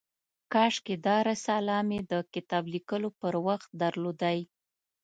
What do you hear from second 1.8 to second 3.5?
مې د کتاب لیکلو پر